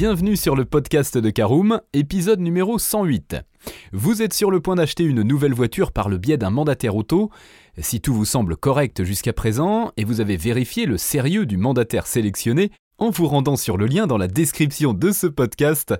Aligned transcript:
Bienvenue 0.00 0.36
sur 0.36 0.54
le 0.54 0.64
podcast 0.64 1.18
de 1.18 1.28
Caroom, 1.28 1.80
épisode 1.92 2.38
numéro 2.38 2.78
108. 2.78 3.34
Vous 3.92 4.22
êtes 4.22 4.32
sur 4.32 4.52
le 4.52 4.60
point 4.60 4.76
d'acheter 4.76 5.02
une 5.02 5.22
nouvelle 5.22 5.54
voiture 5.54 5.90
par 5.90 6.08
le 6.08 6.18
biais 6.18 6.36
d'un 6.36 6.50
mandataire 6.50 6.94
auto. 6.94 7.32
Si 7.78 8.00
tout 8.00 8.14
vous 8.14 8.24
semble 8.24 8.56
correct 8.56 9.02
jusqu'à 9.02 9.32
présent 9.32 9.90
et 9.96 10.04
vous 10.04 10.20
avez 10.20 10.36
vérifié 10.36 10.86
le 10.86 10.98
sérieux 10.98 11.46
du 11.46 11.56
mandataire 11.56 12.06
sélectionné 12.06 12.70
en 12.98 13.10
vous 13.10 13.26
rendant 13.26 13.56
sur 13.56 13.76
le 13.76 13.86
lien 13.86 14.06
dans 14.06 14.18
la 14.18 14.28
description 14.28 14.94
de 14.94 15.10
ce 15.10 15.26
podcast, 15.26 15.92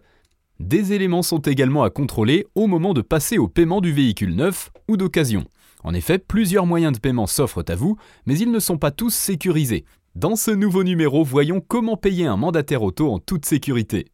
des 0.61 0.93
éléments 0.93 1.25
sont 1.25 1.41
également 1.41 1.83
à 1.83 1.91
contrôler 1.91 2.47
au 2.55 2.69
moment 2.69 2.95
de 2.95 3.03
passer 3.03 3.37
au 3.37 3.49
paiement 3.49 3.81
du 3.81 3.93
véhicule 3.93 4.37
neuf 4.37 4.71
ou 4.87 4.97
d'occasion. 4.97 5.45
En 5.83 5.93
effet, 5.93 6.19
plusieurs 6.19 6.67
moyens 6.67 6.93
de 6.93 7.01
paiement 7.01 7.27
s'offrent 7.27 7.65
à 7.67 7.75
vous, 7.75 7.97
mais 8.27 8.39
ils 8.39 8.53
ne 8.53 8.61
sont 8.61 8.79
pas 8.79 8.93
tous 8.93 9.13
sécurisés. 9.13 9.85
Dans 10.19 10.35
ce 10.35 10.51
nouveau 10.51 10.83
numéro, 10.83 11.23
voyons 11.23 11.61
comment 11.61 11.97
payer 11.97 12.27
un 12.27 12.37
mandataire 12.37 12.83
auto 12.83 13.13
en 13.13 13.21
toute 13.21 13.47
sécurité. 13.47 14.09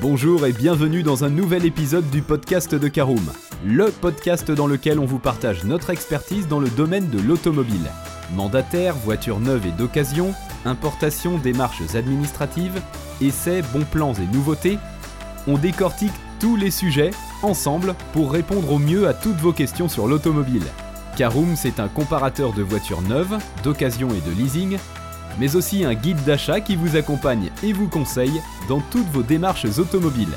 Bonjour 0.00 0.46
et 0.46 0.54
bienvenue 0.54 1.02
dans 1.02 1.24
un 1.24 1.28
nouvel 1.28 1.66
épisode 1.66 2.08
du 2.08 2.22
podcast 2.22 2.74
de 2.74 2.88
Caroom, 2.88 3.30
le 3.62 3.90
podcast 3.90 4.50
dans 4.50 4.66
lequel 4.66 4.98
on 4.98 5.04
vous 5.04 5.18
partage 5.18 5.64
notre 5.64 5.90
expertise 5.90 6.48
dans 6.48 6.60
le 6.60 6.70
domaine 6.70 7.10
de 7.10 7.20
l'automobile. 7.20 7.90
Mandataire, 8.34 8.94
voitures 8.94 9.40
neuves 9.40 9.66
et 9.66 9.72
d'occasion, 9.72 10.32
importation, 10.64 11.36
démarches 11.36 11.94
administratives, 11.94 12.80
essais, 13.20 13.60
bons 13.74 13.84
plans 13.84 14.14
et 14.14 14.34
nouveautés, 14.34 14.78
on 15.46 15.58
décortique 15.58 16.10
tous 16.38 16.56
les 16.56 16.70
sujets 16.70 17.10
ensemble 17.42 17.94
pour 18.12 18.32
répondre 18.32 18.72
au 18.72 18.78
mieux 18.78 19.08
à 19.08 19.14
toutes 19.14 19.36
vos 19.36 19.52
questions 19.52 19.88
sur 19.88 20.06
l'automobile. 20.06 20.64
Caroom, 21.16 21.56
c'est 21.56 21.80
un 21.80 21.88
comparateur 21.88 22.52
de 22.52 22.62
voitures 22.62 23.02
neuves, 23.02 23.38
d'occasion 23.62 24.08
et 24.10 24.20
de 24.20 24.34
leasing, 24.36 24.78
mais 25.38 25.56
aussi 25.56 25.84
un 25.84 25.94
guide 25.94 26.22
d'achat 26.24 26.60
qui 26.60 26.76
vous 26.76 26.96
accompagne 26.96 27.50
et 27.62 27.72
vous 27.72 27.88
conseille 27.88 28.40
dans 28.68 28.80
toutes 28.80 29.08
vos 29.08 29.22
démarches 29.22 29.78
automobiles. 29.78 30.34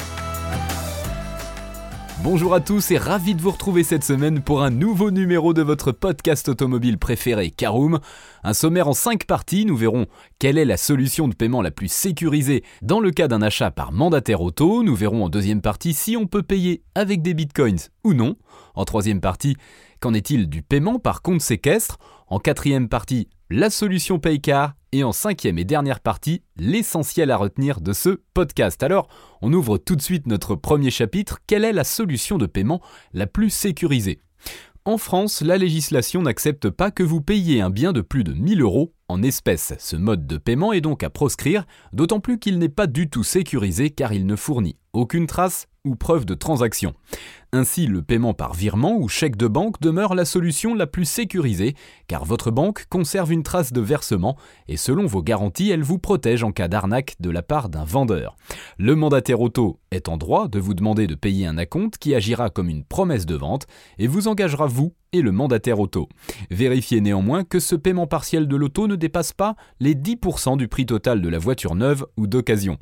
Bonjour 2.22 2.54
à 2.54 2.60
tous 2.60 2.92
et 2.92 2.98
ravi 2.98 3.34
de 3.34 3.42
vous 3.42 3.52
retrouver 3.52 3.82
cette 3.82 4.04
semaine 4.04 4.42
pour 4.42 4.62
un 4.62 4.72
nouveau 4.72 5.10
numéro 5.10 5.54
de 5.54 5.62
votre 5.62 5.94
podcast 5.94 6.50
automobile 6.50 6.98
préféré 6.98 7.50
Caroom. 7.50 8.00
Un 8.44 8.54
sommaire 8.54 8.90
en 8.90 8.94
5 8.94 9.24
parties, 9.24 9.66
nous 9.66 9.78
verrons 9.78 10.06
quelle 10.38 10.58
est 10.58 10.66
la 10.66 10.76
solution 10.76 11.30
de 11.30 11.34
paiement 11.34 11.62
la 11.62 11.72
plus 11.72 11.90
sécurisée 11.90 12.66
dans 12.82 13.00
le 13.00 13.12
cas 13.12 13.30
d'un 13.30 13.42
achat 13.42 13.72
par 13.72 13.94
mandataire 13.94 14.42
auto, 14.42 14.84
nous 14.84 14.96
verrons 14.96 15.24
en 15.24 15.30
deuxième 15.30 15.62
partie 15.62 15.94
si 15.94 16.18
on 16.18 16.28
peut 16.28 16.44
payer 16.44 16.84
avec 16.94 17.22
des 17.22 17.34
bitcoins 17.34 17.80
ou 18.04 18.14
non, 18.14 18.36
en 18.76 18.84
troisième 18.84 19.22
partie 19.22 19.56
qu'en 20.02 20.14
est-il 20.14 20.50
du 20.50 20.62
paiement 20.62 21.00
par 21.00 21.22
compte 21.22 21.42
séquestre, 21.42 22.00
en 22.28 22.40
quatrième 22.40 22.90
partie 22.90 23.30
la 23.50 23.70
solution 23.70 24.20
Paycar 24.20 24.74
et 24.92 25.04
en 25.04 25.12
cinquième 25.12 25.58
et 25.58 25.66
dernière 25.66 26.00
partie, 26.00 26.42
l'essentiel 26.58 27.32
à 27.32 27.38
retenir 27.38 27.82
de 27.82 27.94
ce 27.94 28.22
podcast. 28.34 28.82
Alors, 28.84 29.08
on 29.42 29.54
ouvre 29.54 29.78
tout 29.78 29.96
de 29.96 30.02
suite 30.02 30.28
notre 30.28 30.56
premier 30.56 30.92
chapitre. 30.92 31.40
Quelle 31.48 31.66
est 31.66 31.74
la 31.74 31.84
solution 31.84 32.38
de 32.38 32.46
paiement 32.46 32.82
la 33.14 33.28
plus 33.28 33.50
sécurisée? 33.50 34.20
En 34.86 34.98
France, 34.98 35.42
la 35.42 35.58
législation 35.58 36.22
n'accepte 36.22 36.70
pas 36.70 36.90
que 36.90 37.04
vous 37.04 37.22
payiez 37.22 37.62
un 37.62 37.70
bien 37.70 37.94
de 37.94 38.02
plus 38.02 38.24
de 38.24 38.34
1000 38.34 38.62
euros 38.62 38.94
en 39.08 39.22
espèces. 39.22 39.74
Ce 39.78 39.96
mode 39.96 40.26
de 40.26 40.38
paiement 40.38 40.74
est 40.74 40.82
donc 40.82 41.04
à 41.04 41.10
proscrire, 41.10 41.66
d'autant 41.94 42.20
plus 42.20 42.40
qu'il 42.40 42.58
n'est 42.58 42.70
pas 42.70 42.88
du 42.88 43.10
tout 43.10 43.24
sécurisé 43.24 43.90
car 43.92 44.14
il 44.14 44.26
ne 44.26 44.36
fournit 44.36 44.78
aucune 44.94 45.28
trace 45.28 45.68
ou 45.86 45.96
preuve 45.96 46.26
de 46.26 46.34
transaction. 46.34 46.94
Ainsi, 47.52 47.88
le 47.88 48.04
paiement 48.04 48.36
par 48.36 48.54
virement 48.54 48.96
ou 48.96 49.08
chèque 49.08 49.36
de 49.36 49.48
banque 49.48 49.82
demeure 49.82 50.14
la 50.14 50.26
solution 50.26 50.76
la 50.76 50.86
plus 50.86 51.06
sécurisée, 51.06 51.74
car 52.08 52.24
votre 52.24 52.52
banque 52.52 52.86
conserve 52.90 53.32
une 53.32 53.42
trace 53.42 53.74
de 53.74 53.82
versement 53.82 54.38
et 54.68 54.78
selon 54.78 55.08
vos 55.08 55.24
garanties, 55.24 55.72
elle 55.72 55.82
vous 55.82 55.98
protège 55.98 56.44
en 56.44 56.52
cas 56.52 56.68
d'arnaque 56.68 57.16
de 57.20 57.32
la 57.32 57.42
part 57.42 57.70
d'un 57.70 57.86
vendeur. 57.86 58.36
Le 58.78 58.96
mandataire 58.96 59.42
auto 59.42 59.80
est 59.90 60.10
en 60.10 60.18
droit 60.18 60.48
de 60.48 60.60
vous 60.60 60.76
demander 60.76 61.08
de 61.08 61.16
payer 61.16 61.48
un 61.48 61.58
acompte 61.58 61.98
qui 61.98 62.14
agira 62.14 62.52
comme 62.52 62.70
une 62.70 62.84
promesse 62.84 63.26
de 63.26 63.36
vente 63.36 63.66
et 63.98 64.06
vous 64.06 64.28
engagera 64.28 64.68
vous 64.68 64.94
et 65.12 65.22
le 65.22 65.32
mandataire 65.32 65.80
auto. 65.80 66.08
Vérifiez 66.52 67.02
néanmoins 67.02 67.44
que 67.44 67.60
ce 67.60 67.76
paiement 67.76 68.08
partiel 68.08 68.48
de 68.48 68.56
l'auto 68.56 68.88
ne 68.88 68.96
dépasse 68.96 69.34
pas 69.34 69.56
les 69.80 69.96
10% 69.96 70.58
du 70.58 70.68
prix 70.68 70.86
total 70.86 71.22
de 71.22 71.30
la 71.30 71.40
voiture 71.40 71.76
neuve 71.76 72.06
ou 72.18 72.28
d'occasion. 72.28 72.78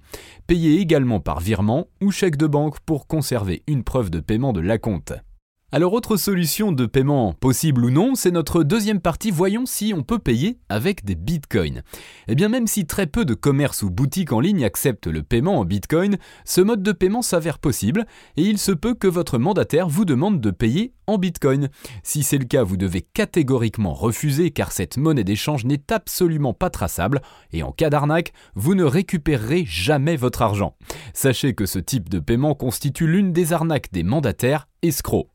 Payez 0.46 0.80
également 0.80 1.20
par 1.20 1.40
virement 1.40 1.88
ou 2.02 2.12
chèque 2.12 2.38
de 2.38 2.48
banque 2.48 2.80
pour 2.82 3.08
conserver 3.08 3.64
une 3.68 3.84
preuve 3.84 4.10
de 4.10 4.20
paiement 4.20 4.54
l'acompte. 4.60 5.14
Alors 5.74 5.92
autre 5.92 6.16
solution 6.16 6.72
de 6.72 6.86
paiement 6.86 7.34
possible 7.34 7.84
ou 7.84 7.90
non, 7.90 8.16
c'est 8.16 8.32
notre 8.32 8.64
deuxième 8.64 9.02
partie, 9.02 9.32
voyons 9.32 9.66
si 9.66 9.94
on 9.94 10.02
peut 10.02 10.18
payer 10.18 10.60
avec 10.70 11.04
des 11.04 11.16
bitcoins. 11.16 11.84
Eh 12.30 12.36
bien 12.36 12.48
même 12.48 12.68
si 12.68 12.86
très 12.86 13.06
peu 13.06 13.26
de 13.26 13.34
commerces 13.34 13.84
ou 13.84 13.90
boutiques 13.90 14.32
en 14.32 14.40
ligne 14.40 14.64
acceptent 14.64 15.08
le 15.08 15.24
paiement 15.24 15.60
en 15.60 15.66
bitcoin, 15.66 16.20
ce 16.46 16.62
mode 16.62 16.84
de 16.84 16.94
paiement 16.94 17.22
s'avère 17.22 17.60
possible 17.60 18.06
et 18.38 18.44
il 18.44 18.60
se 18.60 18.72
peut 18.72 18.94
que 18.94 19.10
votre 19.10 19.40
mandataire 19.40 19.90
vous 19.90 20.06
demande 20.06 20.40
de 20.40 20.52
payer 20.52 20.94
en 21.06 21.18
bitcoin. 21.18 21.68
Si 22.02 22.24
c'est 22.24 22.38
le 22.38 22.46
cas, 22.46 22.64
vous 22.64 22.78
devez 22.78 23.02
catégoriquement 23.02 23.94
refuser 23.94 24.52
car 24.52 24.72
cette 24.72 24.96
monnaie 24.96 25.26
d'échange 25.26 25.66
n'est 25.66 25.92
absolument 25.92 26.54
pas 26.54 26.70
traçable 26.70 27.22
et 27.52 27.62
en 27.62 27.74
cas 27.74 27.90
d'arnaque, 27.90 28.32
vous 28.56 28.74
ne 28.74 28.86
récupérerez 28.86 29.66
jamais 29.68 30.16
votre 30.16 30.44
argent. 30.44 30.78
Sachez 31.14 31.54
que 31.56 31.66
ce 31.66 31.80
type 31.80 32.08
de 32.08 32.20
paiement 32.20 32.56
constitue 32.56 33.08
l'une 33.08 33.34
des 33.34 33.52
arnaques 33.52 33.92
des 33.92 34.04
mandataires 34.04 34.70
escrocs. 34.82 35.28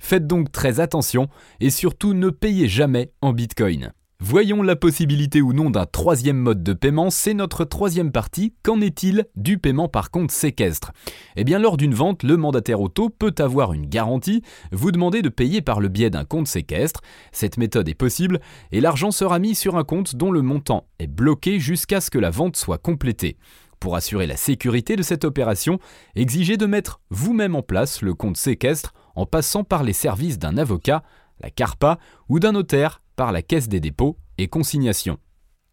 Faites 0.00 0.26
donc 0.26 0.50
très 0.52 0.80
attention 0.80 1.28
et 1.60 1.70
surtout 1.70 2.14
ne 2.14 2.30
payez 2.30 2.68
jamais 2.68 3.12
en 3.20 3.32
Bitcoin. 3.32 3.92
Voyons 4.20 4.64
la 4.64 4.74
possibilité 4.74 5.40
ou 5.40 5.52
non 5.52 5.70
d'un 5.70 5.86
troisième 5.86 6.38
mode 6.38 6.64
de 6.64 6.72
paiement, 6.72 7.08
c'est 7.08 7.34
notre 7.34 7.64
troisième 7.64 8.10
partie. 8.10 8.52
Qu'en 8.64 8.80
est-il 8.80 9.26
du 9.36 9.58
paiement 9.58 9.86
par 9.86 10.10
compte 10.10 10.32
séquestre? 10.32 10.90
Eh 11.36 11.44
bien, 11.44 11.60
lors 11.60 11.76
d'une 11.76 11.94
vente, 11.94 12.24
le 12.24 12.36
mandataire 12.36 12.80
auto 12.80 13.10
peut 13.10 13.34
avoir 13.38 13.74
une 13.74 13.86
garantie, 13.86 14.42
vous 14.72 14.90
demander 14.90 15.22
de 15.22 15.28
payer 15.28 15.62
par 15.62 15.78
le 15.78 15.86
biais 15.86 16.10
d'un 16.10 16.24
compte 16.24 16.48
séquestre. 16.48 17.00
Cette 17.30 17.58
méthode 17.58 17.88
est 17.88 17.94
possible 17.94 18.40
et 18.72 18.80
l'argent 18.80 19.12
sera 19.12 19.38
mis 19.38 19.54
sur 19.54 19.76
un 19.76 19.84
compte 19.84 20.16
dont 20.16 20.32
le 20.32 20.42
montant 20.42 20.88
est 20.98 21.06
bloqué 21.06 21.60
jusqu'à 21.60 22.00
ce 22.00 22.10
que 22.10 22.18
la 22.18 22.30
vente 22.30 22.56
soit 22.56 22.78
complétée. 22.78 23.36
Pour 23.80 23.94
assurer 23.94 24.26
la 24.26 24.36
sécurité 24.36 24.96
de 24.96 25.02
cette 25.02 25.24
opération, 25.24 25.78
exigez 26.16 26.56
de 26.56 26.66
mettre 26.66 27.00
vous-même 27.10 27.54
en 27.54 27.62
place 27.62 28.02
le 28.02 28.14
compte 28.14 28.36
séquestre 28.36 28.92
en 29.14 29.26
passant 29.26 29.64
par 29.64 29.84
les 29.84 29.92
services 29.92 30.38
d'un 30.38 30.56
avocat, 30.56 31.02
la 31.40 31.50
CARPA, 31.50 31.98
ou 32.28 32.40
d'un 32.40 32.52
notaire 32.52 33.02
par 33.16 33.32
la 33.32 33.42
Caisse 33.42 33.68
des 33.68 33.80
dépôts 33.80 34.18
et 34.36 34.48
consignations. 34.48 35.18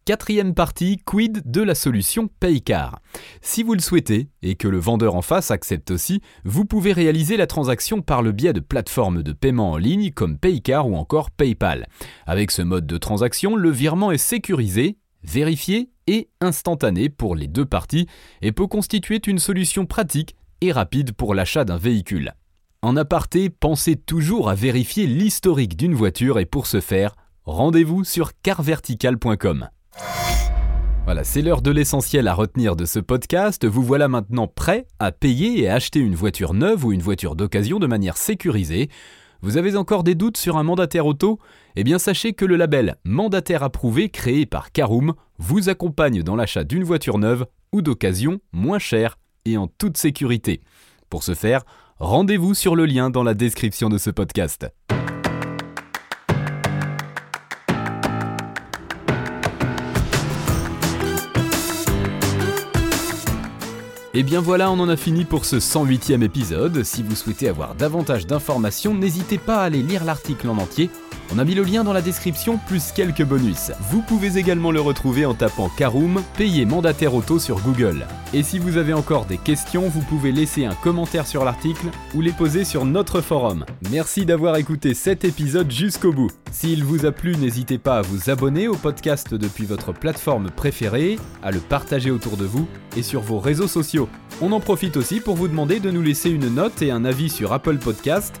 Quatrième 0.04 0.54
partie, 0.54 0.98
quid 1.04 1.42
de 1.50 1.62
la 1.62 1.74
solution 1.74 2.28
Paycar. 2.28 3.00
Si 3.40 3.64
vous 3.64 3.74
le 3.74 3.80
souhaitez, 3.80 4.28
et 4.40 4.54
que 4.54 4.68
le 4.68 4.78
vendeur 4.78 5.16
en 5.16 5.22
face 5.22 5.50
accepte 5.50 5.90
aussi, 5.90 6.22
vous 6.44 6.64
pouvez 6.64 6.92
réaliser 6.92 7.36
la 7.36 7.48
transaction 7.48 8.02
par 8.02 8.22
le 8.22 8.30
biais 8.30 8.52
de 8.52 8.60
plateformes 8.60 9.24
de 9.24 9.32
paiement 9.32 9.72
en 9.72 9.76
ligne 9.76 10.12
comme 10.12 10.38
Paycar 10.38 10.88
ou 10.88 10.94
encore 10.94 11.32
PayPal. 11.32 11.88
Avec 12.24 12.52
ce 12.52 12.62
mode 12.62 12.86
de 12.86 12.98
transaction, 12.98 13.56
le 13.56 13.70
virement 13.70 14.12
est 14.12 14.18
sécurisé, 14.18 14.96
vérifié 15.24 15.90
et 16.06 16.28
instantané 16.40 17.08
pour 17.08 17.34
les 17.34 17.48
deux 17.48 17.64
parties 17.64 18.06
et 18.42 18.52
peut 18.52 18.66
constituer 18.66 19.20
une 19.26 19.38
solution 19.38 19.86
pratique 19.86 20.36
et 20.60 20.72
rapide 20.72 21.12
pour 21.12 21.34
l'achat 21.34 21.64
d'un 21.64 21.78
véhicule. 21.78 22.32
En 22.82 22.96
aparté, 22.96 23.50
pensez 23.50 23.96
toujours 23.96 24.48
à 24.48 24.54
vérifier 24.54 25.06
l'historique 25.06 25.76
d'une 25.76 25.94
voiture 25.94 26.38
et 26.38 26.46
pour 26.46 26.66
ce 26.66 26.80
faire, 26.80 27.16
rendez-vous 27.44 28.04
sur 28.04 28.32
carvertical.com. 28.42 29.68
Voilà, 31.04 31.22
c'est 31.22 31.40
l'heure 31.40 31.62
de 31.62 31.70
l'essentiel 31.70 32.26
à 32.26 32.34
retenir 32.34 32.74
de 32.74 32.84
ce 32.84 32.98
podcast. 32.98 33.64
Vous 33.64 33.82
voilà 33.82 34.08
maintenant 34.08 34.48
prêt 34.48 34.86
à 34.98 35.12
payer 35.12 35.60
et 35.60 35.68
acheter 35.68 36.00
une 36.00 36.16
voiture 36.16 36.52
neuve 36.52 36.84
ou 36.84 36.92
une 36.92 37.00
voiture 37.00 37.36
d'occasion 37.36 37.78
de 37.78 37.86
manière 37.86 38.16
sécurisée. 38.16 38.90
Vous 39.42 39.56
avez 39.56 39.76
encore 39.76 40.02
des 40.02 40.14
doutes 40.14 40.36
sur 40.36 40.56
un 40.56 40.62
mandataire 40.62 41.06
auto? 41.06 41.38
Eh 41.76 41.84
bien 41.84 41.98
sachez 41.98 42.32
que 42.32 42.44
le 42.44 42.56
label 42.56 42.96
Mandataire 43.04 43.62
approuvé 43.62 44.08
créé 44.08 44.46
par 44.46 44.72
Caroom 44.72 45.14
vous 45.38 45.68
accompagne 45.68 46.22
dans 46.22 46.36
l'achat 46.36 46.64
d'une 46.64 46.84
voiture 46.84 47.18
neuve 47.18 47.46
ou 47.72 47.82
d'occasion 47.82 48.40
moins 48.52 48.78
chère 48.78 49.18
et 49.44 49.56
en 49.56 49.66
toute 49.66 49.96
sécurité. 49.96 50.62
Pour 51.10 51.22
ce 51.22 51.34
faire, 51.34 51.62
rendez-vous 51.98 52.54
sur 52.54 52.76
le 52.76 52.86
lien 52.86 53.10
dans 53.10 53.22
la 53.22 53.34
description 53.34 53.88
de 53.88 53.98
ce 53.98 54.10
podcast. 54.10 54.66
Et 64.18 64.22
bien 64.22 64.40
voilà, 64.40 64.70
on 64.70 64.80
en 64.80 64.88
a 64.88 64.96
fini 64.96 65.26
pour 65.26 65.44
ce 65.44 65.56
108e 65.56 66.22
épisode. 66.22 66.84
Si 66.84 67.02
vous 67.02 67.14
souhaitez 67.14 67.50
avoir 67.50 67.74
davantage 67.74 68.26
d'informations, 68.26 68.94
n'hésitez 68.94 69.36
pas 69.36 69.58
à 69.58 69.64
aller 69.64 69.82
lire 69.82 70.04
l'article 70.04 70.48
en 70.48 70.56
entier 70.56 70.88
On 71.32 71.38
a 71.38 71.44
mis 71.44 71.54
le 71.54 71.64
lien 71.64 71.82
dans 71.82 71.92
la 71.92 72.02
description 72.02 72.58
plus 72.68 72.92
quelques 72.92 73.24
bonus. 73.24 73.72
Vous 73.90 74.00
pouvez 74.00 74.38
également 74.38 74.70
le 74.70 74.80
retrouver 74.80 75.26
en 75.26 75.34
tapant 75.34 75.68
Caroom, 75.68 76.22
payé 76.36 76.64
mandataire 76.64 77.14
auto 77.14 77.38
sur 77.38 77.60
Google. 77.60 78.06
Et 78.32 78.42
si 78.42 78.58
vous 78.58 78.76
avez 78.76 78.92
encore 78.92 79.26
des 79.26 79.38
questions, 79.38 79.88
vous 79.88 80.02
pouvez 80.02 80.30
laisser 80.30 80.64
un 80.64 80.74
commentaire 80.74 81.26
sur 81.26 81.44
l'article 81.44 81.88
ou 82.14 82.20
les 82.20 82.32
poser 82.32 82.64
sur 82.64 82.84
notre 82.84 83.20
forum. 83.20 83.64
Merci 83.90 84.24
d'avoir 84.24 84.56
écouté 84.56 84.94
cet 84.94 85.24
épisode 85.24 85.70
jusqu'au 85.70 86.12
bout. 86.12 86.30
S'il 86.52 86.84
vous 86.84 87.06
a 87.06 87.12
plu, 87.12 87.36
n'hésitez 87.36 87.78
pas 87.78 87.98
à 87.98 88.02
vous 88.02 88.30
abonner 88.30 88.68
au 88.68 88.76
podcast 88.76 89.34
depuis 89.34 89.66
votre 89.66 89.92
plateforme 89.92 90.50
préférée, 90.50 91.18
à 91.42 91.50
le 91.50 91.60
partager 91.60 92.10
autour 92.10 92.36
de 92.36 92.44
vous 92.44 92.68
et 92.96 93.02
sur 93.02 93.20
vos 93.20 93.40
réseaux 93.40 93.68
sociaux. 93.68 94.08
On 94.40 94.52
en 94.52 94.60
profite 94.60 94.96
aussi 94.96 95.20
pour 95.20 95.34
vous 95.34 95.48
demander 95.48 95.80
de 95.80 95.90
nous 95.90 96.02
laisser 96.02 96.30
une 96.30 96.54
note 96.54 96.82
et 96.82 96.90
un 96.90 97.04
avis 97.04 97.30
sur 97.30 97.52
Apple 97.52 97.78
Podcast. 97.78 98.40